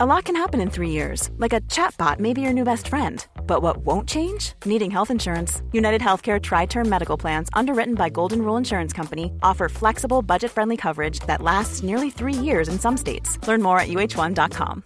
A 0.00 0.06
lot 0.06 0.26
can 0.26 0.36
happen 0.36 0.60
in 0.60 0.70
three 0.70 0.90
years, 0.90 1.28
like 1.38 1.52
a 1.52 1.60
chatbot 1.62 2.20
may 2.20 2.32
be 2.32 2.40
your 2.40 2.52
new 2.52 2.62
best 2.62 2.86
friend. 2.86 3.26
But 3.48 3.62
what 3.62 3.78
won't 3.78 4.08
change? 4.08 4.52
Needing 4.64 4.92
health 4.92 5.10
insurance. 5.10 5.60
United 5.72 6.00
Healthcare 6.00 6.40
Tri 6.40 6.66
Term 6.66 6.88
Medical 6.88 7.16
Plans, 7.16 7.48
underwritten 7.52 7.96
by 7.96 8.08
Golden 8.08 8.42
Rule 8.42 8.56
Insurance 8.56 8.92
Company, 8.92 9.32
offer 9.42 9.68
flexible, 9.68 10.22
budget 10.22 10.52
friendly 10.52 10.76
coverage 10.76 11.18
that 11.26 11.42
lasts 11.42 11.82
nearly 11.82 12.10
three 12.10 12.32
years 12.32 12.68
in 12.68 12.78
some 12.78 12.96
states. 12.96 13.44
Learn 13.48 13.60
more 13.60 13.80
at 13.80 13.88
uh1.com. 13.88 14.84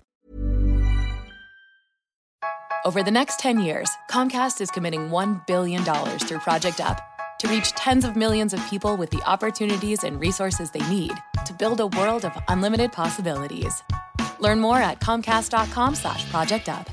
Over 2.87 3.03
the 3.03 3.11
next 3.11 3.39
10 3.39 3.61
years, 3.61 3.91
Comcast 4.09 4.63
is 4.63 4.71
committing 4.71 5.11
$1 5.11 5.47
billion 5.47 5.85
through 6.21 6.39
Project 6.39 6.81
Up 6.81 7.03
to 7.41 7.49
reach 7.49 7.73
tens 7.73 8.07
of 8.07 8.17
millions 8.17 8.55
of 8.55 8.67
people 8.71 8.97
with 8.97 9.11
the 9.11 9.23
opportunities 9.27 10.05
and 10.05 10.19
resources 10.19 10.71
they 10.71 10.89
need 10.89 11.13
to 11.45 11.53
build 11.53 11.81
a 11.81 11.87
world 11.87 12.25
of 12.25 12.33
unlimited 12.49 12.93
possibilities. 12.93 13.75
Learn 14.43 14.61
more 14.61 14.79
at 14.79 15.01
comcast.com 15.01 15.95
slash 15.95 16.29
project 16.29 16.69
up. 16.69 16.91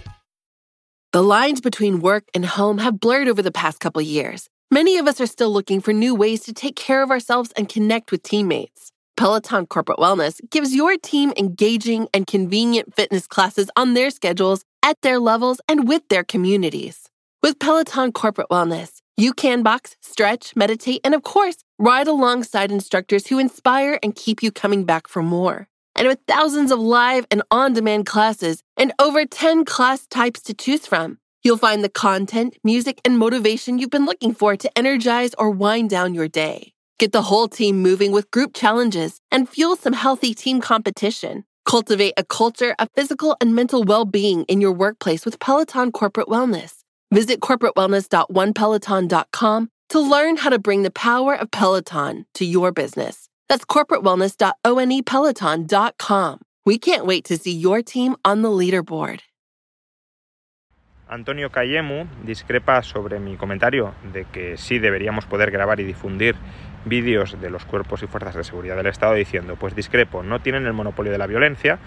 The 1.12 1.24
lines 1.24 1.60
between 1.60 2.02
work 2.02 2.26
and 2.36 2.46
home 2.46 2.78
have 2.78 3.00
blurred 3.00 3.28
over 3.28 3.42
the 3.42 3.52
past 3.52 3.80
couple 3.80 4.02
years. 4.02 4.48
Many 4.70 5.00
of 5.00 5.08
us 5.08 5.20
are 5.20 5.26
still 5.26 5.52
looking 5.52 5.82
for 5.82 5.92
new 5.92 6.14
ways 6.14 6.42
to 6.42 6.54
take 6.54 6.76
care 6.76 7.02
of 7.02 7.10
ourselves 7.10 7.52
and 7.58 7.68
connect 7.68 8.12
with 8.12 8.22
teammates. 8.22 8.92
Peloton 9.18 9.66
Corporate 9.66 9.98
Wellness 9.98 10.40
gives 10.52 10.76
your 10.76 10.96
team 10.98 11.34
engaging 11.36 12.08
and 12.14 12.28
convenient 12.28 12.96
fitness 12.96 13.26
classes 13.26 13.72
on 13.76 13.96
their 13.96 14.12
schedules, 14.12 14.64
at 14.84 15.02
their 15.02 15.20
levels, 15.20 15.60
and 15.68 15.88
with 15.88 16.08
their 16.10 16.24
communities. 16.24 17.10
With 17.42 17.58
Peloton 17.58 18.12
Corporate 18.12 18.50
Wellness, 18.50 19.02
you 19.18 19.34
can 19.34 19.64
box, 19.64 19.98
stretch, 20.02 20.56
meditate, 20.56 21.02
and 21.04 21.16
of 21.16 21.24
course, 21.24 21.58
ride 21.80 22.08
alongside 22.08 22.72
instructors 22.72 23.26
who 23.26 23.40
inspire 23.40 23.98
and 24.04 24.16
keep 24.16 24.44
you 24.44 24.52
coming 24.52 24.86
back 24.86 25.08
for 25.08 25.24
more. 25.24 25.68
And 26.00 26.08
with 26.08 26.20
thousands 26.28 26.72
of 26.72 26.80
live 26.80 27.28
and 27.30 27.44
on 27.52 27.74
demand 27.74 28.06
classes 28.06 28.64
and 28.78 28.94
over 29.00 29.26
10 29.26 29.66
class 29.66 30.08
types 30.08 30.42
to 30.44 30.54
choose 30.54 30.86
from, 30.88 31.18
you'll 31.44 31.58
find 31.58 31.84
the 31.84 31.90
content, 31.90 32.56
music, 32.64 33.02
and 33.04 33.20
motivation 33.20 33.78
you've 33.78 33.90
been 33.90 34.06
looking 34.06 34.34
for 34.34 34.56
to 34.56 34.78
energize 34.78 35.34
or 35.38 35.52
wind 35.52 35.90
down 35.90 36.14
your 36.14 36.30
day. 36.30 36.72
Get 37.00 37.12
the 37.12 37.24
whole 37.24 37.50
team 37.50 37.82
moving 37.82 38.14
with 38.14 38.32
group 38.32 38.54
challenges 38.54 39.20
and 39.30 39.50
fuel 39.50 39.76
some 39.76 39.92
healthy 39.92 40.34
team 40.34 40.62
competition. 40.62 41.44
Cultivate 41.66 42.14
a 42.16 42.24
culture 42.24 42.76
of 42.80 42.88
physical 42.96 43.36
and 43.42 43.54
mental 43.54 43.84
well 43.84 44.06
being 44.06 44.44
in 44.44 44.62
your 44.62 44.72
workplace 44.72 45.26
with 45.26 45.38
Peloton 45.40 45.92
Corporate 45.92 46.28
Wellness. 46.28 46.76
Visit 47.14 47.42
corporatewellness.onepeloton.com 47.42 49.70
to 49.90 50.00
learn 50.00 50.38
how 50.38 50.50
to 50.50 50.60
bring 50.60 50.84
the 50.84 50.92
power 50.92 51.36
of 51.36 51.52
Peloton 51.52 52.26
to 52.36 52.46
your 52.46 52.72
business. 52.72 53.29
That's 53.50 53.66
corporatewellness.onepeloton.com. 53.66 56.40
We 56.66 56.78
can't 56.78 57.06
wait 57.06 57.26
to 57.26 57.36
see 57.36 57.52
your 57.52 57.82
team 57.82 58.16
on 58.24 58.42
the 58.44 58.50
leaderboard. 58.50 59.22
Antonio 61.10 61.50
Cayemu 61.50 62.06
discrepa 62.24 62.82
sobre 62.84 63.20
mi 63.20 63.36
comentario 63.36 63.96
de 64.14 64.26
que 64.26 64.58
sí 64.58 64.78
deberíamos 64.78 65.26
poder 65.26 65.50
grabar 65.50 65.80
y 65.80 65.84
difundir 65.84 66.36
vídeos 66.86 67.42
de 67.42 67.50
los 67.50 67.66
cuerpos 67.66 68.04
y 68.04 68.08
fuerzas 68.08 68.36
de 68.36 68.44
seguridad 68.44 68.78
del 68.78 68.86
Estado 68.86 69.16
diciendo, 69.16 69.56
pues 69.56 69.76
discrepo, 69.76 70.22
no 70.22 70.40
tienen 70.40 70.68
el 70.68 70.74
monopolio 70.74 71.12
de 71.12 71.18
la 71.18 71.26
violencia. 71.26 71.80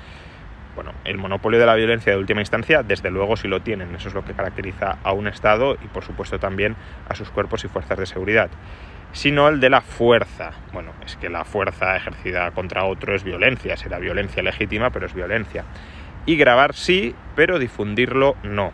Bueno, 0.74 0.92
el 1.04 1.18
monopolio 1.18 1.60
de 1.60 1.66
la 1.66 1.76
violencia 1.76 2.12
de 2.12 2.18
última 2.18 2.40
instancia, 2.40 2.82
desde 2.82 3.12
luego 3.12 3.36
sí 3.36 3.46
lo 3.46 3.62
tienen, 3.62 3.94
eso 3.94 4.08
es 4.08 4.14
lo 4.14 4.24
que 4.24 4.34
caracteriza 4.34 4.98
a 5.04 5.12
un 5.12 5.28
Estado 5.28 5.74
y 5.74 5.86
por 5.86 6.02
supuesto 6.02 6.40
también 6.40 6.74
a 7.08 7.14
sus 7.14 7.30
cuerpos 7.30 7.64
y 7.64 7.68
fuerzas 7.68 7.98
de 7.98 8.06
seguridad 8.06 8.50
sino 9.12 9.48
el 9.48 9.60
de 9.60 9.70
la 9.70 9.80
fuerza. 9.80 10.52
Bueno, 10.72 10.92
es 11.04 11.16
que 11.16 11.28
la 11.28 11.44
fuerza 11.44 11.96
ejercida 11.96 12.50
contra 12.50 12.84
otro 12.84 13.14
es 13.14 13.24
violencia, 13.24 13.76
será 13.76 13.98
violencia 13.98 14.42
legítima, 14.42 14.90
pero 14.90 15.06
es 15.06 15.14
violencia. 15.14 15.64
Y 16.26 16.36
grabar 16.36 16.74
sí, 16.74 17.14
pero 17.34 17.58
difundirlo 17.58 18.36
no. 18.42 18.72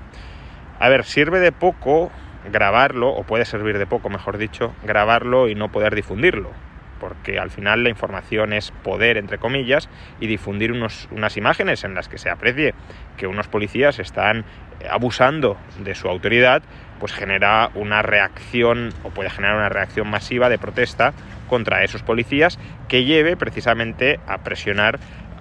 A 0.78 0.88
ver, 0.88 1.04
sirve 1.04 1.40
de 1.40 1.52
poco 1.52 2.10
grabarlo, 2.50 3.10
o 3.10 3.24
puede 3.24 3.44
servir 3.44 3.78
de 3.78 3.86
poco, 3.86 4.08
mejor 4.10 4.38
dicho, 4.38 4.74
grabarlo 4.84 5.48
y 5.48 5.54
no 5.54 5.70
poder 5.70 5.94
difundirlo, 5.94 6.52
porque 7.00 7.38
al 7.38 7.50
final 7.50 7.82
la 7.82 7.90
información 7.90 8.52
es 8.52 8.70
poder, 8.70 9.16
entre 9.16 9.38
comillas, 9.38 9.88
y 10.20 10.26
difundir 10.26 10.72
unas 10.72 11.36
imágenes 11.36 11.84
en 11.84 11.94
las 11.94 12.08
que 12.08 12.18
se 12.18 12.30
aprecie 12.30 12.74
que 13.16 13.26
unos 13.26 13.48
policías 13.48 13.98
están 13.98 14.44
abusando 14.88 15.56
de 15.80 15.94
su 15.94 16.08
autoridad, 16.08 16.62
pues 16.98 17.12
genera 17.12 17.70
una 17.74 18.02
reacción 18.02 18.92
o 19.02 19.10
puede 19.10 19.30
generar 19.30 19.56
una 19.56 19.68
reacción 19.68 20.08
masiva 20.08 20.48
de 20.48 20.58
protesta 20.58 21.12
contra 21.48 21.84
esos 21.84 22.02
policías 22.02 22.58
que 22.88 23.04
lleve 23.04 23.36
precisamente 23.36 24.20
a 24.26 24.38
presionar 24.38 24.98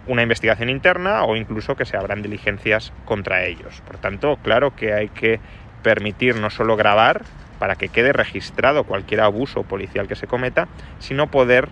una 0.07 0.23
investigación 0.23 0.69
interna 0.69 1.23
o 1.23 1.35
incluso 1.35 1.75
que 1.75 1.85
se 1.85 1.97
abran 1.97 2.21
diligencias 2.21 2.93
contra 3.05 3.43
ellos. 3.45 3.81
Por 3.85 3.97
tanto, 3.97 4.37
claro 4.41 4.75
que 4.75 4.93
hay 4.93 5.09
que 5.09 5.39
permitir 5.83 6.35
no 6.37 6.49
solo 6.49 6.75
grabar 6.75 7.23
para 7.59 7.75
que 7.75 7.89
quede 7.89 8.13
registrado 8.13 8.83
cualquier 8.83 9.21
abuso 9.21 9.63
policial 9.63 10.07
que 10.07 10.15
se 10.15 10.27
cometa, 10.27 10.67
sino 10.99 11.27
poder 11.27 11.69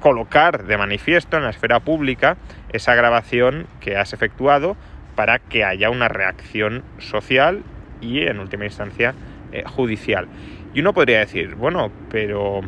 colocar 0.00 0.64
de 0.64 0.76
manifiesto 0.76 1.36
en 1.36 1.44
la 1.44 1.50
esfera 1.50 1.80
pública 1.80 2.36
esa 2.72 2.94
grabación 2.94 3.66
que 3.80 3.96
has 3.96 4.12
efectuado 4.12 4.76
para 5.14 5.38
que 5.38 5.64
haya 5.64 5.90
una 5.90 6.08
reacción 6.08 6.84
social 6.98 7.64
y 8.00 8.22
en 8.22 8.40
última 8.40 8.64
instancia 8.64 9.14
eh, 9.52 9.64
judicial. 9.66 10.26
Y 10.74 10.80
uno 10.80 10.92
podría 10.92 11.20
decir, 11.20 11.54
bueno, 11.54 11.90
pero 12.10 12.60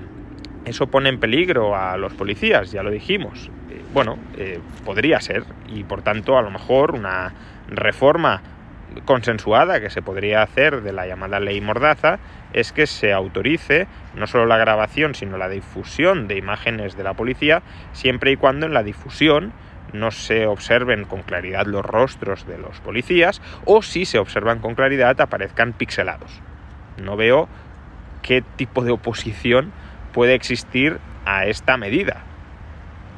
eso 0.64 0.86
pone 0.86 1.08
en 1.08 1.18
peligro 1.18 1.76
a 1.76 1.96
los 1.96 2.14
policías, 2.14 2.70
ya 2.70 2.82
lo 2.82 2.90
dijimos. 2.90 3.50
Eh, 3.70 3.82
bueno, 3.92 4.18
eh, 4.36 4.60
podría 4.84 5.20
ser 5.20 5.44
y 5.68 5.84
por 5.84 6.02
tanto 6.02 6.38
a 6.38 6.42
lo 6.42 6.50
mejor 6.50 6.94
una 6.94 7.32
reforma 7.68 8.42
consensuada 9.04 9.80
que 9.80 9.90
se 9.90 10.02
podría 10.02 10.42
hacer 10.42 10.82
de 10.82 10.92
la 10.92 11.06
llamada 11.06 11.40
ley 11.40 11.60
Mordaza 11.60 12.18
es 12.52 12.72
que 12.72 12.86
se 12.86 13.12
autorice 13.12 13.86
no 14.14 14.26
solo 14.26 14.46
la 14.46 14.56
grabación 14.56 15.14
sino 15.14 15.36
la 15.36 15.48
difusión 15.48 16.26
de 16.26 16.38
imágenes 16.38 16.96
de 16.96 17.04
la 17.04 17.12
policía 17.12 17.62
siempre 17.92 18.32
y 18.32 18.36
cuando 18.36 18.66
en 18.66 18.72
la 18.72 18.82
difusión 18.82 19.52
no 19.92 20.10
se 20.10 20.46
observen 20.46 21.04
con 21.04 21.22
claridad 21.22 21.66
los 21.66 21.84
rostros 21.84 22.46
de 22.46 22.58
los 22.58 22.80
policías 22.80 23.40
o 23.64 23.82
si 23.82 24.04
se 24.04 24.18
observan 24.18 24.58
con 24.58 24.74
claridad 24.74 25.20
aparezcan 25.20 25.72
pixelados. 25.72 26.40
No 26.96 27.16
veo 27.16 27.48
qué 28.22 28.42
tipo 28.42 28.84
de 28.84 28.92
oposición 28.92 29.72
puede 30.12 30.34
existir 30.34 30.98
a 31.24 31.46
esta 31.46 31.76
medida. 31.76 32.22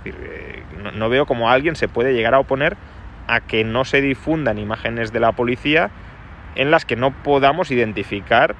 Eh, 0.04 0.62
no 0.94 1.08
veo 1.08 1.26
cómo 1.26 1.50
alguien 1.50 1.76
se 1.76 1.88
puede 1.88 2.14
llegar 2.14 2.34
a 2.34 2.40
oponer 2.40 2.76
a 3.26 3.40
que 3.40 3.64
no 3.64 3.84
se 3.84 4.00
difundan 4.00 4.58
imágenes 4.58 5.12
de 5.12 5.20
la 5.20 5.32
policía 5.32 5.90
en 6.56 6.70
las 6.70 6.84
que 6.84 6.96
no 6.96 7.12
podamos 7.22 7.70
identificar 7.70 8.56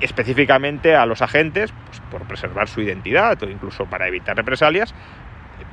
específicamente 0.00 0.96
a 0.96 1.06
los 1.06 1.22
agentes 1.22 1.72
pues, 1.86 2.00
por 2.10 2.22
preservar 2.22 2.68
su 2.68 2.80
identidad 2.80 3.42
o 3.42 3.48
incluso 3.48 3.86
para 3.86 4.06
evitar 4.06 4.36
represalias, 4.36 4.94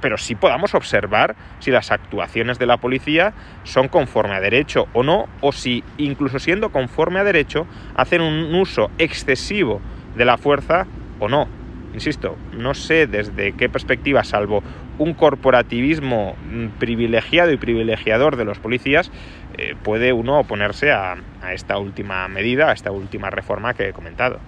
pero 0.01 0.17
sí 0.17 0.35
podamos 0.35 0.73
observar 0.73 1.35
si 1.59 1.71
las 1.71 1.91
actuaciones 1.91 2.59
de 2.59 2.65
la 2.65 2.77
policía 2.77 3.33
son 3.63 3.87
conforme 3.87 4.35
a 4.35 4.39
derecho 4.39 4.87
o 4.93 5.03
no, 5.03 5.27
o 5.41 5.51
si 5.51 5.83
incluso 5.97 6.39
siendo 6.39 6.71
conforme 6.71 7.19
a 7.19 7.23
derecho 7.23 7.67
hacen 7.95 8.21
un 8.21 8.53
uso 8.55 8.89
excesivo 8.97 9.81
de 10.15 10.25
la 10.25 10.37
fuerza 10.37 10.87
o 11.19 11.29
no. 11.29 11.47
Insisto, 11.93 12.37
no 12.53 12.73
sé 12.73 13.05
desde 13.05 13.51
qué 13.53 13.69
perspectiva, 13.69 14.23
salvo 14.23 14.63
un 14.97 15.13
corporativismo 15.13 16.35
privilegiado 16.79 17.51
y 17.51 17.57
privilegiador 17.57 18.37
de 18.37 18.45
los 18.45 18.59
policías, 18.59 19.11
eh, 19.57 19.75
puede 19.83 20.13
uno 20.13 20.39
oponerse 20.39 20.91
a, 20.91 21.17
a 21.41 21.53
esta 21.53 21.77
última 21.77 22.27
medida, 22.27 22.69
a 22.69 22.73
esta 22.73 22.91
última 22.91 23.29
reforma 23.29 23.73
que 23.73 23.89
he 23.89 23.93
comentado. 23.93 24.39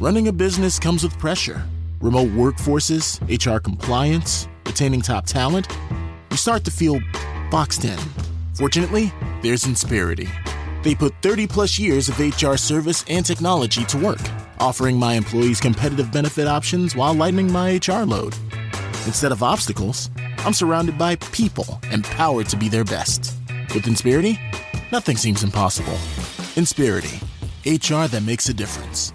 Running 0.00 0.26
a 0.26 0.32
business 0.32 0.80
comes 0.80 1.04
with 1.04 1.16
pressure. 1.18 1.60
Remote 2.02 2.30
workforces, 2.30 3.20
HR 3.30 3.60
compliance, 3.60 4.48
retaining 4.66 5.02
top 5.02 5.24
talent, 5.24 5.68
you 6.32 6.36
start 6.36 6.64
to 6.64 6.72
feel 6.72 6.98
boxed 7.48 7.84
in. 7.84 7.98
Fortunately, 8.54 9.12
there's 9.40 9.62
Insperity. 9.62 10.28
They 10.82 10.96
put 10.96 11.14
30 11.22 11.46
plus 11.46 11.78
years 11.78 12.08
of 12.08 12.18
HR 12.18 12.56
service 12.56 13.04
and 13.08 13.24
technology 13.24 13.84
to 13.84 13.98
work, 13.98 14.18
offering 14.58 14.96
my 14.98 15.14
employees 15.14 15.60
competitive 15.60 16.10
benefit 16.10 16.48
options 16.48 16.96
while 16.96 17.14
lightening 17.14 17.52
my 17.52 17.76
HR 17.76 18.02
load. 18.02 18.34
Instead 19.06 19.30
of 19.30 19.44
obstacles, 19.44 20.10
I'm 20.38 20.54
surrounded 20.54 20.98
by 20.98 21.14
people 21.30 21.78
empowered 21.92 22.48
to 22.48 22.56
be 22.56 22.68
their 22.68 22.84
best. 22.84 23.32
With 23.74 23.84
Insperity, 23.84 24.40
nothing 24.90 25.16
seems 25.16 25.44
impossible. 25.44 25.98
Insperity, 26.56 27.22
HR 27.64 28.08
that 28.08 28.24
makes 28.26 28.48
a 28.48 28.54
difference. 28.54 29.12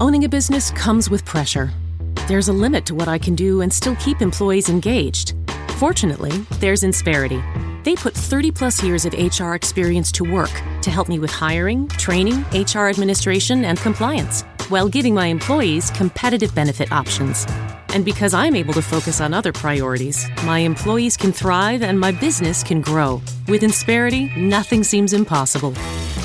Owning 0.00 0.24
a 0.24 0.28
business 0.28 0.72
comes 0.72 1.08
with 1.08 1.24
pressure. 1.24 1.70
There's 2.26 2.48
a 2.48 2.52
limit 2.52 2.84
to 2.86 2.96
what 2.96 3.06
I 3.06 3.16
can 3.16 3.36
do 3.36 3.60
and 3.60 3.72
still 3.72 3.94
keep 3.96 4.22
employees 4.22 4.68
engaged. 4.68 5.34
Fortunately, 5.76 6.32
there's 6.58 6.82
Insperity. 6.82 7.40
They 7.84 7.94
put 7.94 8.12
30 8.12 8.50
plus 8.50 8.82
years 8.82 9.06
of 9.06 9.12
HR 9.12 9.54
experience 9.54 10.10
to 10.12 10.24
work 10.24 10.50
to 10.82 10.90
help 10.90 11.08
me 11.08 11.20
with 11.20 11.30
hiring, 11.30 11.86
training, 11.90 12.44
HR 12.52 12.88
administration, 12.88 13.64
and 13.64 13.78
compliance, 13.78 14.42
while 14.68 14.88
giving 14.88 15.14
my 15.14 15.26
employees 15.26 15.90
competitive 15.90 16.52
benefit 16.56 16.90
options. 16.90 17.46
And 17.90 18.04
because 18.04 18.34
I'm 18.34 18.56
able 18.56 18.74
to 18.74 18.82
focus 18.82 19.20
on 19.20 19.32
other 19.32 19.52
priorities, 19.52 20.26
my 20.44 20.58
employees 20.58 21.16
can 21.16 21.30
thrive 21.30 21.82
and 21.82 22.00
my 22.00 22.10
business 22.10 22.64
can 22.64 22.80
grow. 22.80 23.22
With 23.46 23.62
Insperity, 23.62 24.36
nothing 24.36 24.82
seems 24.82 25.12
impossible. 25.12 25.70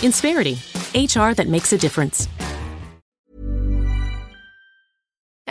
Insperity, 0.01 0.57
HR 0.95 1.36
that 1.36 1.48
makes 1.48 1.71
a 1.71 1.77
difference. 1.77 2.27